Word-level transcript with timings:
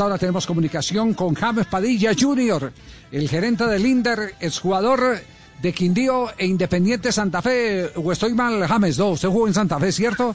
esta 0.00 0.06
hora 0.06 0.16
tenemos 0.16 0.46
comunicación 0.46 1.12
con 1.12 1.34
James 1.34 1.66
Padilla 1.66 2.12
Jr., 2.18 2.72
el 3.12 3.28
gerente 3.28 3.66
del 3.66 3.84
Inder, 3.84 4.34
exjugador 4.40 5.18
de 5.60 5.72
Quindío 5.74 6.30
e 6.38 6.46
Independiente 6.46 7.12
Santa 7.12 7.42
Fe. 7.42 7.92
¿O 7.96 8.10
estoy 8.10 8.32
mal, 8.32 8.66
James? 8.66 8.98
No, 8.98 9.08
usted 9.08 9.28
jugó 9.28 9.46
en 9.46 9.52
Santa 9.52 9.78
Fe, 9.78 9.92
¿cierto? 9.92 10.34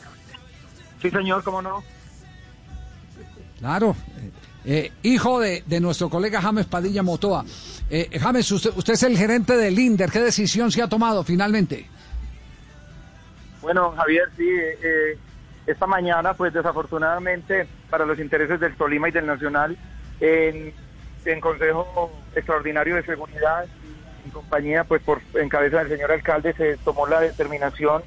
Sí, 1.01 1.09
señor, 1.09 1.43
¿cómo 1.43 1.63
no? 1.63 1.83
Claro. 3.57 3.95
Eh, 4.65 4.91
hijo 5.01 5.39
de, 5.39 5.63
de, 5.65 5.79
nuestro 5.79 6.11
colega 6.11 6.43
James 6.43 6.67
Padilla 6.67 7.01
Motoa. 7.01 7.43
Eh, 7.89 8.19
James, 8.21 8.51
usted, 8.51 8.71
usted 8.75 8.93
es 8.93 9.01
el 9.01 9.17
gerente 9.17 9.57
del 9.57 9.79
INDER. 9.79 10.11
¿Qué 10.11 10.19
decisión 10.19 10.71
se 10.71 10.83
ha 10.83 10.87
tomado 10.87 11.23
finalmente? 11.23 11.87
Bueno, 13.63 13.95
Javier, 13.97 14.29
sí, 14.37 14.47
eh, 14.47 15.17
esta 15.67 15.87
mañana, 15.87 16.33
pues 16.33 16.53
desafortunadamente, 16.53 17.67
para 17.89 18.05
los 18.05 18.19
intereses 18.19 18.59
del 18.59 18.75
Tolima 18.75 19.09
y 19.09 19.11
del 19.11 19.25
Nacional, 19.25 19.77
en, 20.19 20.73
Consejo 21.41 22.11
Extraordinario 22.35 22.95
de 22.95 23.03
Seguridad, 23.03 23.65
en 24.23 24.31
compañía, 24.31 24.83
pues 24.83 25.01
por 25.01 25.21
en 25.33 25.49
cabeza 25.49 25.79
del 25.79 25.89
señor 25.89 26.11
alcalde, 26.11 26.53
se 26.53 26.77
tomó 26.77 27.07
la 27.07 27.19
determinación 27.19 28.03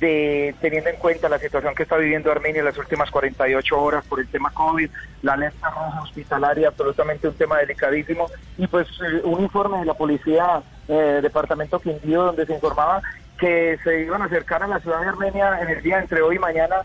de 0.00 0.54
teniendo 0.60 0.90
en 0.90 0.96
cuenta 0.96 1.28
la 1.28 1.38
situación 1.38 1.74
que 1.74 1.82
está 1.82 1.96
viviendo 1.96 2.32
Armenia 2.32 2.60
en 2.60 2.64
las 2.64 2.78
últimas 2.78 3.10
48 3.10 3.80
horas 3.80 4.04
por 4.06 4.18
el 4.18 4.26
tema 4.26 4.50
COVID, 4.50 4.90
la 5.22 5.34
alerta 5.34 5.68
roja 5.70 6.00
hospitalaria, 6.02 6.68
absolutamente 6.68 7.28
un 7.28 7.34
tema 7.34 7.58
delicadísimo, 7.58 8.28
y 8.56 8.66
pues 8.66 8.88
eh, 8.88 9.20
un 9.22 9.42
informe 9.42 9.78
de 9.78 9.84
la 9.84 9.94
policía, 9.94 10.62
eh, 10.88 11.20
departamento 11.22 11.78
Quindío, 11.78 12.24
donde 12.24 12.46
se 12.46 12.54
informaba 12.54 13.02
que 13.40 13.78
se 13.82 14.02
iban 14.02 14.22
a 14.22 14.26
acercar 14.26 14.62
a 14.62 14.68
la 14.68 14.78
ciudad 14.80 15.00
de 15.00 15.08
Armenia 15.08 15.58
en 15.60 15.70
el 15.70 15.82
día 15.82 15.98
entre 15.98 16.20
hoy 16.20 16.36
y 16.36 16.38
mañana 16.38 16.76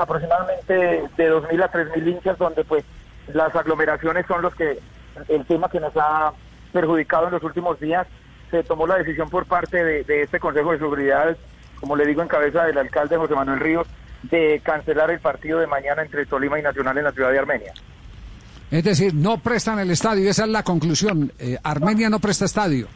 aproximadamente 0.00 0.72
de 0.72 1.32
2.000 1.32 1.62
a 1.64 1.72
3.000 1.72 2.08
hinchas, 2.08 2.38
donde 2.38 2.64
pues 2.64 2.84
las 3.32 3.54
aglomeraciones 3.54 4.24
son 4.26 4.42
los 4.42 4.54
que, 4.54 4.78
el 5.28 5.44
tema 5.46 5.68
que 5.68 5.80
nos 5.80 5.92
ha 5.96 6.32
perjudicado 6.72 7.26
en 7.26 7.32
los 7.32 7.42
últimos 7.42 7.80
días, 7.80 8.06
se 8.50 8.62
tomó 8.62 8.86
la 8.86 8.96
decisión 8.96 9.28
por 9.28 9.46
parte 9.46 9.84
de, 9.84 10.22
este 10.22 10.38
Consejo 10.38 10.72
de 10.72 10.78
Seguridad 10.78 11.36
como 11.80 11.94
le 11.94 12.06
digo, 12.06 12.22
en 12.22 12.28
cabeza 12.28 12.64
del 12.64 12.76
alcalde 12.76 13.16
José 13.16 13.36
Manuel 13.36 13.60
Ríos, 13.60 13.86
de 14.24 14.60
cancelar 14.64 15.12
el 15.12 15.20
partido 15.20 15.60
de 15.60 15.68
mañana 15.68 16.02
entre 16.02 16.26
Tolima 16.26 16.58
y 16.58 16.62
Nacional 16.62 16.98
en 16.98 17.04
la 17.04 17.12
ciudad 17.12 17.30
de 17.30 17.38
Armenia. 17.38 17.72
Es 18.70 18.82
decir, 18.82 19.14
no 19.14 19.38
prestan 19.38 19.78
el 19.78 19.90
estadio, 19.90 20.28
esa 20.28 20.44
es 20.44 20.50
la 20.50 20.64
conclusión. 20.64 21.32
Eh, 21.38 21.56
Armenia 21.62 22.10
no 22.10 22.18
presta 22.18 22.44
estadio. 22.44 22.88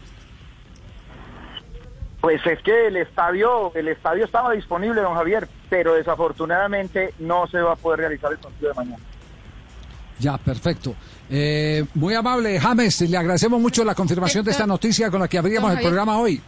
Pues 2.22 2.40
es 2.46 2.62
que 2.62 2.86
el 2.86 2.96
estadio, 2.96 3.74
el 3.74 3.88
estadio 3.88 4.24
estaba 4.24 4.52
disponible, 4.52 5.00
don 5.02 5.14
Javier, 5.16 5.48
pero 5.68 5.94
desafortunadamente 5.94 7.14
no 7.18 7.48
se 7.48 7.60
va 7.60 7.72
a 7.72 7.76
poder 7.76 7.98
realizar 7.98 8.30
el 8.30 8.38
partido 8.38 8.68
de 8.68 8.74
mañana. 8.76 9.02
Ya, 10.20 10.38
perfecto. 10.38 10.94
Eh, 11.28 11.84
muy 11.94 12.14
amable, 12.14 12.60
James, 12.60 13.00
le 13.10 13.16
agradecemos 13.16 13.60
mucho 13.60 13.82
la 13.82 13.96
confirmación 13.96 14.44
de 14.44 14.52
esta 14.52 14.68
noticia 14.68 15.10
con 15.10 15.18
la 15.18 15.26
que 15.26 15.36
abríamos 15.36 15.72
el 15.72 15.80
programa 15.80 16.16
hoy. 16.18 16.40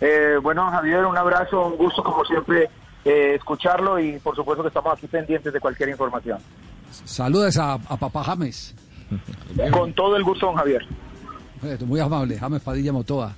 Eh, 0.00 0.38
bueno, 0.42 0.70
Javier, 0.70 1.04
un 1.04 1.18
abrazo, 1.18 1.66
un 1.66 1.76
gusto 1.76 2.02
como 2.02 2.24
siempre 2.24 2.70
eh, 3.04 3.34
escucharlo 3.34 4.00
y 4.00 4.18
por 4.18 4.34
supuesto 4.34 4.62
que 4.62 4.68
estamos 4.68 4.96
aquí 4.96 5.06
pendientes 5.08 5.52
de 5.52 5.60
cualquier 5.60 5.90
información. 5.90 6.38
Saludes 7.04 7.58
a, 7.58 7.74
a 7.74 7.96
papá 7.98 8.24
James. 8.24 8.74
Con 9.70 9.92
todo 9.92 10.16
el 10.16 10.24
gusto, 10.24 10.46
don 10.46 10.54
Javier. 10.54 10.86
Muy 11.84 12.00
amable, 12.00 12.38
James 12.38 12.62
Padilla 12.62 12.94
Motoa. 12.94 13.34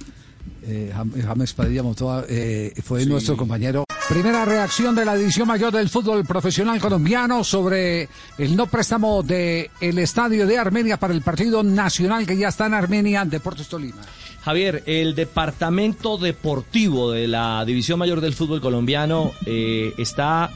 Eh, 0.68 0.92
James 1.24 1.52
Padilla 1.52 1.82
Motoa 1.82 2.24
eh, 2.28 2.72
fue 2.82 3.02
sí. 3.02 3.08
nuestro 3.08 3.36
compañero. 3.36 3.84
Primera 4.08 4.44
reacción 4.44 4.94
de 4.94 5.04
la 5.04 5.16
división 5.16 5.48
mayor 5.48 5.72
del 5.72 5.88
fútbol 5.88 6.24
profesional 6.24 6.80
colombiano 6.80 7.42
sobre 7.42 8.08
el 8.38 8.56
no 8.56 8.66
préstamo 8.66 9.22
del 9.22 9.68
el 9.80 9.98
estadio 9.98 10.46
de 10.46 10.58
Armenia 10.58 10.96
para 10.96 11.12
el 11.12 11.22
partido 11.22 11.64
nacional 11.64 12.26
que 12.26 12.36
ya 12.36 12.48
está 12.48 12.66
en 12.66 12.74
Armenia, 12.74 13.24
Deportes 13.24 13.68
Tolima. 13.68 14.02
Javier, 14.44 14.84
el 14.86 15.16
departamento 15.16 16.18
deportivo 16.18 17.10
de 17.10 17.26
la 17.26 17.64
División 17.64 17.98
Mayor 17.98 18.20
del 18.20 18.34
Fútbol 18.34 18.60
Colombiano 18.60 19.32
eh, 19.44 19.92
está, 19.98 20.50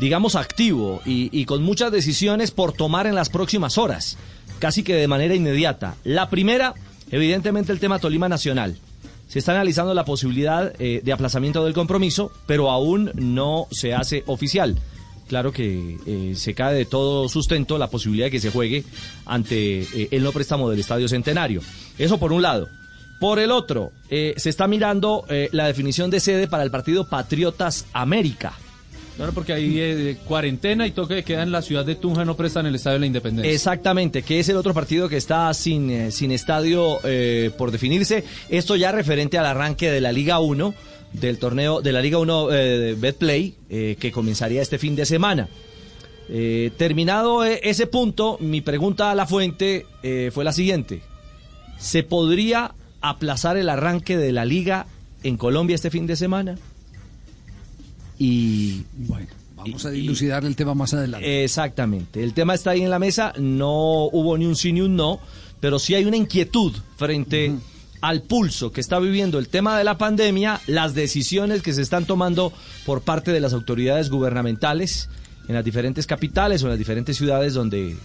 digamos, 0.00 0.34
activo 0.34 1.00
y, 1.06 1.30
y, 1.30 1.44
con 1.44 1.62
muchas 1.62 1.92
decisiones 1.92 2.50
por 2.50 2.72
tomar 2.72 3.06
en 3.06 3.14
las 3.14 3.28
próximas 3.28 3.78
horas, 3.78 4.18
casi 4.58 4.82
que 4.82 4.96
de 4.96 5.06
manera 5.06 5.36
inmediata. 5.36 5.94
La 6.02 6.28
primera, 6.30 6.74
evidentemente, 7.12 7.70
el 7.70 7.78
tema 7.78 8.00
Tolima 8.00 8.28
Nacional. 8.28 8.76
Se 9.28 9.38
está 9.40 9.52
analizando 9.52 9.92
la 9.94 10.04
posibilidad 10.04 10.72
eh, 10.78 11.00
de 11.02 11.12
aplazamiento 11.12 11.64
del 11.64 11.74
compromiso, 11.74 12.30
pero 12.46 12.70
aún 12.70 13.10
no 13.14 13.66
se 13.70 13.94
hace 13.94 14.22
oficial. 14.26 14.78
Claro 15.28 15.52
que 15.52 15.98
eh, 16.06 16.34
se 16.36 16.54
cae 16.54 16.74
de 16.74 16.84
todo 16.84 17.28
sustento 17.28 17.78
la 17.78 17.90
posibilidad 17.90 18.26
de 18.26 18.30
que 18.30 18.40
se 18.40 18.52
juegue 18.52 18.84
ante 19.24 19.82
eh, 19.82 20.08
el 20.12 20.22
no 20.22 20.30
préstamo 20.30 20.70
del 20.70 20.78
Estadio 20.78 21.08
Centenario. 21.08 21.60
Eso 21.98 22.18
por 22.18 22.32
un 22.32 22.42
lado. 22.42 22.68
Por 23.18 23.38
el 23.38 23.50
otro, 23.50 23.92
se 24.10 24.34
está 24.50 24.68
mirando 24.68 25.24
la 25.50 25.66
definición 25.66 26.10
de 26.10 26.20
sede 26.20 26.48
para 26.48 26.64
el 26.64 26.70
partido 26.70 27.08
Patriotas 27.08 27.86
América. 27.94 28.52
Claro, 29.16 29.32
porque 29.32 29.54
ahí 29.54 29.80
eh, 29.80 30.18
cuarentena 30.26 30.86
y 30.86 30.90
toque 30.90 31.14
de 31.14 31.24
queda 31.24 31.42
en 31.42 31.50
la 31.50 31.62
ciudad 31.62 31.86
de 31.86 31.94
Tunja 31.94 32.26
no 32.26 32.36
prestan 32.36 32.66
el 32.66 32.74
Estadio 32.74 32.94
de 32.94 33.00
la 33.00 33.06
Independencia. 33.06 33.50
Exactamente, 33.50 34.22
que 34.22 34.38
es 34.38 34.48
el 34.50 34.56
otro 34.56 34.74
partido 34.74 35.08
que 35.08 35.16
está 35.16 35.52
sin, 35.54 35.90
eh, 35.90 36.10
sin 36.10 36.32
estadio 36.32 36.98
eh, 37.02 37.50
por 37.56 37.70
definirse. 37.70 38.24
Esto 38.50 38.76
ya 38.76 38.92
referente 38.92 39.38
al 39.38 39.46
arranque 39.46 39.90
de 39.90 40.02
la 40.02 40.12
Liga 40.12 40.38
1, 40.38 40.74
del 41.14 41.38
torneo 41.38 41.80
de 41.80 41.92
la 41.92 42.02
Liga 42.02 42.18
1 42.18 42.48
eh, 42.52 42.94
Betplay, 42.98 43.54
que 43.68 44.12
comenzaría 44.12 44.60
este 44.60 44.78
fin 44.78 44.94
de 44.94 45.06
semana. 45.06 45.48
terminado 46.76 47.44
ese 47.44 47.86
punto, 47.86 48.36
mi 48.40 48.60
pregunta 48.60 49.10
a 49.10 49.14
la 49.14 49.26
fuente 49.26 49.86
fue 50.30 50.44
la 50.44 50.52
siguiente. 50.52 51.00
¿Se 51.78 52.02
podría 52.02 52.74
aplazar 53.00 53.56
el 53.56 53.70
arranque 53.70 54.18
de 54.18 54.32
la 54.32 54.44
liga 54.44 54.86
en 55.22 55.36
Colombia 55.36 55.74
este 55.74 55.90
fin 55.90 56.06
de 56.06 56.16
semana? 56.16 56.58
Y 58.18 58.82
bueno, 58.96 59.28
vamos 59.56 59.84
a 59.84 59.90
dilucidar 59.90 60.44
el 60.44 60.56
tema 60.56 60.74
más 60.74 60.94
adelante. 60.94 61.44
Exactamente, 61.44 62.22
el 62.22 62.32
tema 62.32 62.54
está 62.54 62.70
ahí 62.70 62.82
en 62.82 62.90
la 62.90 62.98
mesa, 62.98 63.32
no 63.38 64.04
hubo 64.06 64.36
ni 64.38 64.46
un 64.46 64.56
sí 64.56 64.72
ni 64.72 64.80
un 64.80 64.96
no, 64.96 65.20
pero 65.60 65.78
sí 65.78 65.94
hay 65.94 66.04
una 66.04 66.16
inquietud 66.16 66.72
frente 66.96 67.50
uh 67.50 67.54
-huh. 67.54 67.60
al 68.00 68.22
pulso 68.22 68.72
que 68.72 68.80
está 68.80 68.98
viviendo 68.98 69.38
el 69.38 69.48
tema 69.48 69.76
de 69.76 69.84
la 69.84 69.98
pandemia, 69.98 70.60
las 70.66 70.94
decisiones 70.94 71.62
que 71.62 71.72
se 71.72 71.82
están 71.82 72.06
tomando 72.06 72.52
por 72.84 73.02
parte 73.02 73.32
de 73.32 73.40
las 73.40 73.52
autoridades 73.52 74.10
gubernamentales 74.10 75.08
en 75.48 75.54
las 75.54 75.64
diferentes 75.64 76.06
capitales 76.06 76.62
o 76.62 76.66
en 76.66 76.70
las 76.70 76.78
diferentes 76.78 77.16
ciudades 77.16 77.54
donde, 77.54 77.96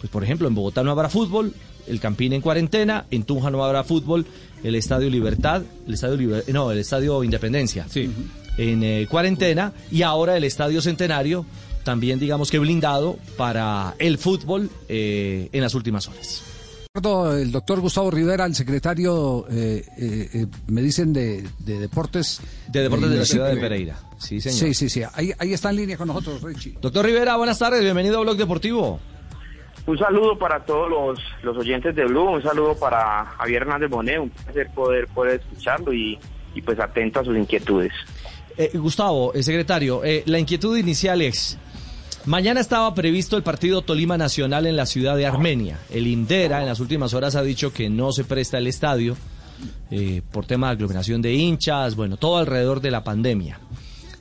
pues 0.00 0.10
por 0.10 0.22
ejemplo, 0.24 0.48
en 0.48 0.54
Bogotá 0.54 0.82
no 0.82 0.90
habrá 0.90 1.08
fútbol, 1.08 1.54
el 1.86 2.00
Campín 2.00 2.32
en 2.32 2.40
cuarentena, 2.40 3.06
en 3.10 3.24
Tunja 3.24 3.50
no 3.50 3.64
habrá 3.64 3.84
fútbol, 3.84 4.26
el 4.62 4.74
Estadio 4.74 5.10
Libertad, 5.10 5.62
el 5.86 5.94
Estadio 5.94 6.16
Liber... 6.16 6.44
no, 6.52 6.70
el 6.70 6.78
Estadio 6.78 7.22
Independencia. 7.22 7.86
Sí. 7.88 8.06
Uh 8.06 8.10
-huh. 8.10 8.43
En 8.56 8.82
eh, 8.82 9.06
cuarentena 9.10 9.72
y 9.90 10.02
ahora 10.02 10.36
el 10.36 10.44
Estadio 10.44 10.80
Centenario 10.80 11.44
también 11.84 12.18
digamos 12.18 12.50
que 12.50 12.58
blindado 12.58 13.18
para 13.36 13.94
el 13.98 14.18
fútbol 14.18 14.70
eh, 14.88 15.48
en 15.52 15.60
las 15.60 15.74
últimas 15.74 16.08
horas. 16.08 16.42
El 16.94 17.50
doctor 17.50 17.80
Gustavo 17.80 18.08
Rivera, 18.08 18.46
el 18.46 18.54
secretario, 18.54 19.46
eh, 19.50 19.84
eh, 19.98 20.46
me 20.68 20.80
dicen 20.80 21.12
de, 21.12 21.44
de, 21.58 21.80
deportes. 21.80 22.40
De 22.68 22.82
deportes 22.82 23.10
de 23.10 23.16
la 23.16 23.24
ciudad 23.24 23.48
de 23.48 23.56
Pereira. 23.56 23.98
Sí, 24.16 24.40
señor. 24.40 24.58
Sí, 24.58 24.74
sí, 24.74 24.88
sí. 24.88 25.02
Ahí, 25.12 25.32
ahí 25.40 25.52
está 25.52 25.70
en 25.70 25.76
línea 25.76 25.96
con 25.96 26.06
nosotros, 26.06 26.40
Richie. 26.42 26.78
Doctor 26.80 27.04
Rivera, 27.04 27.36
buenas 27.36 27.58
tardes. 27.58 27.82
Bienvenido 27.82 28.18
a 28.18 28.20
Blog 28.20 28.36
Deportivo. 28.36 29.00
Un 29.88 29.98
saludo 29.98 30.38
para 30.38 30.64
todos 30.64 30.88
los, 30.88 31.18
los 31.42 31.56
oyentes 31.58 31.96
de 31.96 32.04
Blue, 32.04 32.30
un 32.30 32.42
saludo 32.44 32.76
para 32.78 33.24
Javier 33.24 33.62
Hernández 33.62 33.90
Bonet, 33.90 34.20
un 34.20 34.30
placer 34.30 34.70
poder, 34.72 35.08
poder 35.08 35.40
escucharlo 35.40 35.92
y, 35.92 36.16
y 36.54 36.62
pues 36.62 36.78
atento 36.78 37.18
a 37.18 37.24
sus 37.24 37.36
inquietudes. 37.36 37.92
Eh, 38.56 38.70
Gustavo, 38.74 39.34
eh, 39.34 39.42
secretario, 39.42 40.04
eh, 40.04 40.22
la 40.26 40.38
inquietud 40.38 40.76
inicial 40.76 41.20
es, 41.22 41.58
mañana 42.24 42.60
estaba 42.60 42.94
previsto 42.94 43.36
el 43.36 43.42
partido 43.42 43.82
Tolima 43.82 44.16
Nacional 44.16 44.66
en 44.66 44.76
la 44.76 44.86
ciudad 44.86 45.16
de 45.16 45.26
Armenia. 45.26 45.80
El 45.90 46.06
Indera 46.06 46.60
en 46.60 46.66
las 46.66 46.78
últimas 46.78 47.14
horas 47.14 47.34
ha 47.34 47.42
dicho 47.42 47.72
que 47.72 47.90
no 47.90 48.12
se 48.12 48.22
presta 48.22 48.58
el 48.58 48.68
estadio 48.68 49.16
eh, 49.90 50.22
por 50.30 50.46
tema 50.46 50.68
de 50.68 50.74
aglomeración 50.74 51.20
de 51.20 51.34
hinchas, 51.34 51.96
bueno, 51.96 52.16
todo 52.16 52.38
alrededor 52.38 52.80
de 52.80 52.92
la 52.92 53.02
pandemia. 53.02 53.58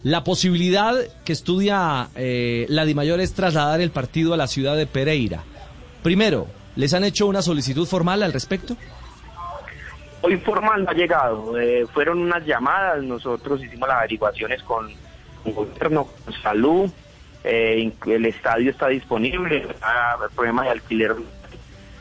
La 0.01 0.23
posibilidad 0.23 0.95
que 1.23 1.31
estudia 1.31 2.09
la 2.13 2.85
DIMAYOR 2.85 3.21
es 3.21 3.33
trasladar 3.33 3.79
el 3.79 3.91
partido 3.91 4.33
a 4.33 4.37
la 4.37 4.47
ciudad 4.47 4.75
de 4.75 4.85
Pereira. 4.85 5.45
Primero, 6.01 6.47
¿les 6.75 6.93
han 6.93 7.05
hecho 7.05 7.25
una 7.25 7.41
solicitud 7.41 7.87
formal 7.87 8.21
al 8.21 8.33
respecto? 8.33 8.75
Hoy 10.25 10.37
formal 10.37 10.85
no 10.85 10.89
ha 10.89 10.93
llegado, 10.93 11.59
eh, 11.59 11.85
fueron 11.93 12.19
unas 12.19 12.45
llamadas, 12.45 13.03
nosotros 13.03 13.61
hicimos 13.61 13.89
las 13.89 13.97
averiguaciones 13.97 14.63
con 14.63 14.89
el 15.43 15.53
gobierno, 15.53 16.07
con 16.23 16.33
salud, 16.41 16.89
eh, 17.43 17.91
el 18.05 18.25
estadio 18.25 18.71
está 18.71 18.87
disponible, 18.87 19.57
el 19.57 20.29
problema 20.33 20.63
de 20.63 20.69
alquiler, 20.69 21.13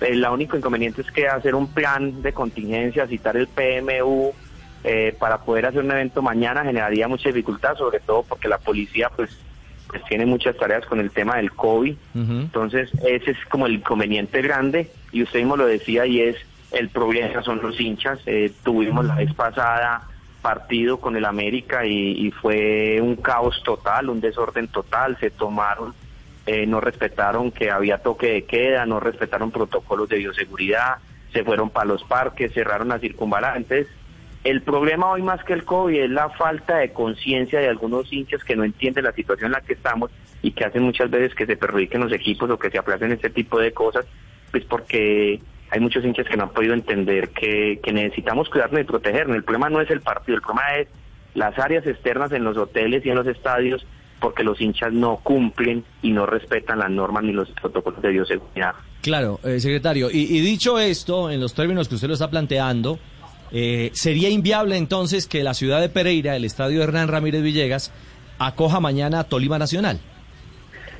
el 0.01 0.25
único 0.25 0.57
inconveniente 0.57 1.01
es 1.01 1.11
que 1.11 1.27
hacer 1.27 1.57
un 1.57 1.67
plan 1.75 2.23
de 2.23 2.33
contingencia, 2.33 3.09
citar 3.09 3.37
el 3.37 3.49
PMU 3.49 4.33
eh, 4.85 5.17
para 5.19 5.39
poder 5.39 5.67
hacer 5.67 5.83
un 5.83 5.91
evento 5.91 6.23
mañana 6.23 6.63
generaría 6.63 7.09
mucha 7.09 7.29
dificultad, 7.29 7.77
sobre 7.77 7.99
todo 7.99 8.23
porque 8.23 8.47
la 8.47 8.59
policía 8.59 9.11
pues 9.17 9.37
pues 9.89 10.05
tiene 10.05 10.25
muchas 10.27 10.57
tareas 10.57 10.87
con 10.87 11.01
el 11.01 11.11
tema 11.11 11.37
del 11.37 11.53
COVID. 11.53 11.95
Entonces, 12.15 12.89
ese 13.05 13.33
es 13.33 13.37
como 13.51 13.67
el 13.67 13.75
inconveniente 13.75 14.41
grande. 14.41 14.91
Y 15.13 15.23
usted 15.23 15.41
mismo 15.41 15.59
lo 15.59 15.67
decía, 15.67 16.07
y 16.07 16.23
es 16.23 16.37
el 16.73 16.89
problema 16.89 17.43
son 17.43 17.61
los 17.63 17.79
hinchas. 17.81 18.21
Eh, 18.27 18.53
tuvimos 18.63 19.05
la 19.05 19.17
vez 19.17 19.33
pasada 19.35 20.09
partido 20.41 20.99
con 20.99 21.17
el 21.17 21.25
América 21.25 21.87
y, 21.87 22.31
fue 22.33 23.01
un 23.01 23.17
caos 23.17 23.63
total, 23.65 24.11
un 24.11 24.21
desorden 24.21 24.69
total. 24.69 25.17
Se 25.21 25.31
tomaron, 25.31 25.95
eh, 26.47 26.67
no 26.67 26.81
respetaron 26.81 27.53
que 27.53 27.71
había 27.71 27.99
toque 27.99 28.33
de 28.33 28.45
queda, 28.45 28.85
no 28.85 29.01
respetaron 29.01 29.51
protocolos 29.51 30.09
de 30.09 30.19
bioseguridad, 30.19 30.97
se 31.33 31.45
fueron 31.45 31.71
para 31.71 31.87
los 31.87 32.03
parques, 32.05 32.53
cerraron 32.53 32.89
las 32.89 33.01
circunvalantes. 33.01 33.87
El 34.43 34.63
problema 34.63 35.09
hoy 35.09 35.23
más 35.23 35.45
que 35.45 35.53
el 35.53 35.65
COVID 35.65 36.01
es 36.01 36.11
la 36.11 36.29
falta 36.31 36.79
de 36.79 36.93
conciencia 36.93 37.61
de 37.61 37.69
algunos 37.69 38.13
hinchas 38.13 38.43
que 38.43 38.57
no 38.57 38.65
entienden 38.65 39.05
la 39.05 39.13
situación 39.13 39.47
en 39.47 39.53
la 39.53 39.61
que 39.61 39.75
estamos 39.75 40.11
y 40.43 40.51
que 40.51 40.65
hacen 40.65 40.83
muchas 40.83 41.09
veces 41.09 41.37
que 41.37 41.47
se 41.47 41.57
perjudiquen 41.57 42.01
los 42.01 42.13
equipos 42.13 42.51
o 42.51 42.59
que 42.59 42.71
se 42.71 42.79
aplacen 42.79 43.13
este 43.13 43.31
tipo 43.31 43.61
de 43.61 43.73
cosas, 43.73 44.05
pues 44.51 44.65
porque 44.65 45.41
hay 45.73 45.81
muchos 45.81 46.05
hinchas 46.05 46.27
que 46.29 46.37
no 46.37 46.43
han 46.43 46.51
podido 46.51 46.75
entender 46.75 47.31
que, 47.31 47.81
necesitamos 47.93 48.51
cuidarnos 48.51 48.83
y 48.83 48.85
protegernos. 48.85 49.37
El 49.37 49.43
problema 49.43 49.71
no 49.71 49.81
es 49.81 49.91
el 49.91 50.03
partido, 50.03 50.37
el 50.37 50.43
problema 50.43 50.77
es 50.77 50.89
las 51.35 51.59
áreas 51.59 51.87
externas 51.87 52.31
en 52.33 52.45
los 52.45 52.59
hoteles 52.59 53.07
y 53.07 53.09
en 53.09 53.17
los 53.17 53.27
estadios 53.27 53.87
porque 54.21 54.45
los 54.45 54.61
hinchas 54.61 54.93
no 54.93 55.17
cumplen 55.23 55.83
y 56.03 56.13
no 56.13 56.27
respetan 56.27 56.79
las 56.79 56.91
normas 56.91 57.25
ni 57.25 57.33
los 57.33 57.51
protocolos 57.53 58.03
de 58.03 58.11
bioseguridad. 58.11 58.75
Claro, 59.01 59.41
eh, 59.45 59.59
secretario. 59.61 60.11
Y, 60.11 60.37
y, 60.37 60.41
dicho 60.43 60.79
esto, 60.79 61.31
en 61.31 61.41
los 61.41 61.55
términos 61.55 61.89
que 61.89 61.95
usted 61.95 62.07
lo 62.07 62.15
está 62.15 62.31
planteando, 62.31 62.99
eh, 63.51 63.91
¿Sería 63.95 64.31
inviable 64.31 64.77
entonces 64.77 65.27
que 65.27 65.43
la 65.43 65.55
ciudad 65.55 65.81
de 65.81 65.89
Pereira, 65.89 66.37
el 66.37 66.45
estadio 66.45 66.83
Hernán 66.83 67.09
Ramírez 67.09 67.43
Villegas, 67.43 67.93
acoja 68.39 68.81
mañana 68.81 69.25
Tolima 69.25 69.59
Nacional? 69.59 70.01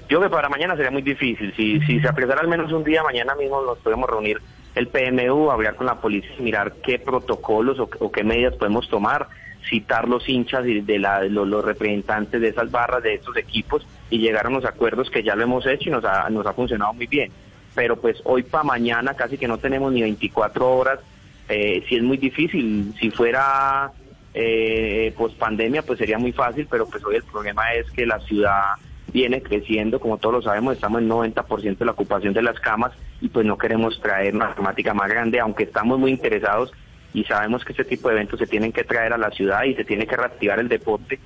Yo 0.09 0.19
creo 0.19 0.29
que 0.29 0.37
para 0.37 0.51
mañana 0.51 0.77
sería 0.77 0.91
muy 0.91 1.01
difícil. 1.01 1.55
Si, 1.57 1.81
si 1.81 2.01
se 2.01 2.09
apresara 2.09 2.43
al 2.43 2.49
menos 2.49 2.71
un 2.71 2.85
día, 2.85 3.03
mañana 3.03 3.35
mismo 3.35 3.63
nos 3.63 3.79
podemos 3.79 4.09
reunir 4.11 4.39
el 4.75 4.89
PMU, 4.89 5.51
hablar 5.51 5.77
con 5.77 5.87
la 5.87 6.01
policía 6.01 6.35
y 6.39 6.43
mirar 6.43 6.75
qué 6.83 6.99
protocolos 6.99 7.79
o, 7.79 8.11
qué 8.11 8.25
medidas 8.25 8.55
podemos 8.55 8.89
tomar, 8.89 9.29
citar 9.69 10.09
los 10.09 10.29
hinchas 10.29 10.67
y 10.67 10.81
de 10.81 10.99
la, 10.99 11.23
los, 11.25 11.65
representantes 11.65 12.41
de 12.41 12.49
esas 12.49 12.71
barras, 12.71 13.03
de 13.03 13.15
estos 13.15 13.37
equipos 13.37 13.87
y 14.11 14.19
llegar 14.19 14.47
a 14.47 14.49
unos 14.49 14.65
acuerdos 14.65 15.11
que 15.11 15.23
ya 15.23 15.37
lo 15.37 15.43
hemos 15.43 15.67
hecho 15.67 15.89
y 15.89 15.93
nos 15.93 16.05
ha, 16.05 16.29
nos 16.31 16.47
ha 16.47 16.53
funcionado 16.53 16.93
muy 16.95 17.07
bien. 17.07 17.31
Pero 17.75 17.97
pues 17.97 18.21
hoy 18.25 18.43
para 18.43 18.65
mañana 18.65 19.15
casi 19.15 19.39
que 19.39 19.49
no 19.49 19.59
tenemos 19.59 19.93
ni 19.93 20.03
24 20.03 20.71
horas 20.71 21.01
eh, 21.49 21.85
si 21.89 21.97
es 21.97 22.03
muy 22.03 22.17
difícil, 22.17 22.95
si 22.99 23.11
fuera 23.11 23.91
eh, 24.33 25.13
post 25.17 25.37
pandemia 25.37 25.83
pues 25.83 25.99
sería 25.99 26.19
muy 26.19 26.33
fácil, 26.33 26.67
pero 26.71 26.89
pues 26.89 27.05
hoy 27.05 27.17
el 27.17 27.25
problema 27.25 27.75
es 27.75 27.91
que 27.91 28.07
la 28.07 28.19
ciudad 28.21 28.75
viene 29.13 29.43
creciendo, 29.43 30.01
como 30.01 30.19
todos 30.19 30.37
lo 30.37 30.43
sabemos, 30.43 30.75
estamos 30.75 31.03
en 31.03 31.09
90% 31.09 31.79
de 31.79 31.85
la 31.85 31.93
ocupación 31.93 32.33
de 32.33 32.43
las 32.43 32.59
camas 32.59 32.93
y 33.21 33.29
pues 33.29 33.47
no 33.47 33.59
queremos 33.59 34.01
traer 34.01 34.35
una 34.35 34.55
temática 34.55 34.95
más 34.95 35.09
grande, 35.09 35.41
aunque 35.41 35.65
estamos 35.65 35.99
muy 35.99 36.11
interesados 36.11 36.73
y 37.15 37.25
sabemos 37.25 37.65
que 37.65 37.73
este 37.73 37.85
tipo 37.85 38.09
de 38.09 38.15
eventos 38.15 38.39
se 38.39 38.47
tienen 38.47 38.73
que 38.73 38.85
traer 38.85 39.13
a 39.13 39.19
la 39.19 39.31
ciudad 39.31 39.65
y 39.65 39.75
se 39.75 39.85
tiene 39.85 40.07
que 40.07 40.17
reactivar 40.17 40.59
el 40.59 40.69
deporte, 40.69 41.21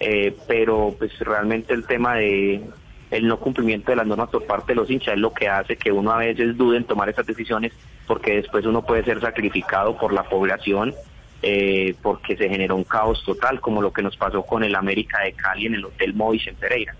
eh, 0.00 0.34
pero 0.48 0.94
pues 0.98 1.16
realmente 1.20 1.72
el 1.74 1.86
tema 1.86 2.16
de 2.16 2.62
el 3.10 3.26
no 3.26 3.38
cumplimiento 3.38 3.90
de 3.90 3.96
las 3.96 4.06
normas 4.06 4.28
por 4.28 4.44
parte 4.44 4.72
de 4.72 4.76
los 4.76 4.90
hinchas 4.90 5.14
es 5.14 5.20
lo 5.20 5.32
que 5.32 5.48
hace 5.48 5.76
que 5.76 5.90
uno 5.90 6.12
a 6.12 6.18
veces 6.18 6.56
dude 6.58 6.76
en 6.76 6.84
tomar 6.84 7.08
esas 7.08 7.26
decisiones 7.26 7.72
porque 8.06 8.36
después 8.36 8.66
uno 8.66 8.82
puede 8.82 9.04
ser 9.04 9.20
sacrificado 9.20 9.96
por 9.96 10.12
la 10.12 10.24
población 10.24 10.94
eh, 11.42 11.94
porque 12.02 12.36
se 12.36 12.48
generó 12.48 12.76
un 12.76 12.84
caos 12.84 13.22
total 13.24 13.60
como 13.60 13.80
lo 13.80 13.92
que 13.92 14.02
nos 14.02 14.16
pasó 14.16 14.42
con 14.42 14.64
el 14.64 14.74
América 14.74 15.20
de 15.22 15.32
Cali 15.32 15.66
en 15.66 15.74
el 15.74 15.84
Hotel 15.84 16.14
Mois 16.14 16.46
en 16.46 16.54
Pereira. 16.56 16.94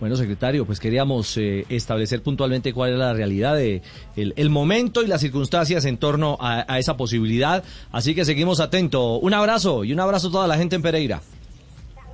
Bueno, 0.00 0.14
secretario, 0.14 0.64
pues 0.64 0.78
queríamos 0.78 1.36
eh, 1.38 1.66
establecer 1.68 2.22
puntualmente 2.22 2.72
cuál 2.72 2.92
es 2.92 2.98
la 2.98 3.12
realidad 3.12 3.56
de 3.56 3.82
el, 4.16 4.50
momento 4.50 5.02
y 5.02 5.08
las 5.08 5.20
circunstancias 5.20 5.84
en 5.86 5.98
torno 5.98 6.38
a, 6.40 6.64
a 6.72 6.78
esa 6.78 6.96
posibilidad. 6.96 7.64
Así 7.90 8.14
que 8.14 8.24
seguimos 8.24 8.60
atentos. 8.60 9.18
Un 9.22 9.34
abrazo 9.34 9.82
y 9.82 9.92
un 9.92 9.98
abrazo 9.98 10.28
a 10.28 10.30
toda 10.30 10.46
la 10.46 10.56
gente 10.56 10.76
en 10.76 10.82
Pereira. 10.82 11.20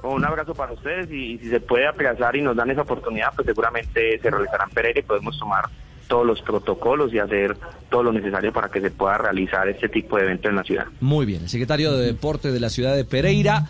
Un 0.04 0.24
abrazo 0.24 0.54
para 0.54 0.72
ustedes 0.72 1.10
y, 1.10 1.38
si 1.38 1.48
se 1.48 1.60
puede 1.60 1.86
aplazar 1.86 2.36
y 2.36 2.42
nos 2.42 2.54
dan 2.54 2.70
esa 2.70 2.82
oportunidad, 2.82 3.32
pues 3.34 3.46
seguramente 3.46 4.18
se 4.18 4.30
realizarán 4.30 4.68
Pereira 4.70 5.00
y 5.00 5.02
podemos 5.02 5.38
tomar 5.38 5.64
todos 6.06 6.26
los 6.26 6.40
protocolos 6.42 7.12
y 7.12 7.18
hacer 7.18 7.56
todo 7.90 8.02
lo 8.02 8.12
necesario 8.12 8.52
para 8.52 8.68
que 8.68 8.80
se 8.80 8.90
pueda 8.90 9.18
realizar 9.18 9.68
este 9.68 9.88
tipo 9.88 10.16
de 10.16 10.24
evento 10.24 10.48
en 10.48 10.56
la 10.56 10.64
ciudad. 10.64 10.86
Muy 11.00 11.26
bien, 11.26 11.42
el 11.42 11.48
secretario 11.48 11.92
de 11.92 12.06
Deporte 12.06 12.50
de 12.50 12.60
la 12.60 12.70
ciudad 12.70 12.96
de 12.96 13.04
Pereira. 13.04 13.68